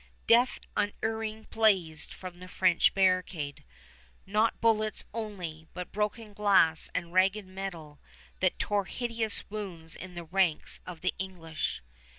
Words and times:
Death 0.25 0.57
unerring 0.75 1.45
blazed 1.51 2.11
from 2.11 2.39
the 2.39 2.47
French 2.47 2.95
barricade, 2.95 3.63
not 4.25 4.59
bullets 4.59 5.03
only, 5.13 5.67
but 5.75 5.91
broken 5.91 6.33
glass 6.33 6.89
and 6.95 7.13
ragged 7.13 7.45
metal 7.45 7.99
that 8.39 8.57
tore 8.57 8.85
hideous 8.85 9.47
wounds 9.51 9.93
in 9.93 10.15
the 10.15 10.25
ranks 10.25 10.79
of 10.87 11.01
the 11.01 11.13
English. 11.19 11.83